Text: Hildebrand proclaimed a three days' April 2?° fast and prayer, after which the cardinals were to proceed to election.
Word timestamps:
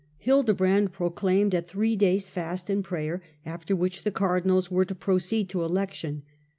Hildebrand 0.17 0.93
proclaimed 0.93 1.53
a 1.53 1.61
three 1.61 1.95
days' 1.95 2.31
April 2.31 2.43
2?° 2.45 2.47
fast 2.47 2.69
and 2.71 2.83
prayer, 2.83 3.21
after 3.45 3.75
which 3.75 4.01
the 4.03 4.09
cardinals 4.09 4.71
were 4.71 4.85
to 4.85 4.95
proceed 4.95 5.47
to 5.49 5.61
election. 5.61 6.23